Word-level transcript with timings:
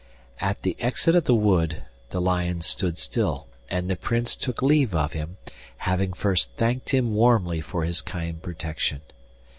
At 0.39 0.63
the 0.63 0.75
exit 0.79 1.13
of 1.13 1.25
the 1.25 1.35
wood 1.35 1.83
the 2.09 2.19
lion 2.19 2.61
stood 2.61 2.97
still, 2.97 3.45
and 3.69 3.87
the 3.87 3.95
Prince 3.95 4.35
took 4.35 4.63
leave 4.63 4.95
of 4.95 5.13
him, 5.13 5.37
having 5.77 6.11
first 6.13 6.49
thanked 6.57 6.89
him 6.89 7.13
warmly 7.13 7.61
for 7.61 7.83
his 7.83 8.01
kind 8.01 8.41
protection. 8.41 9.01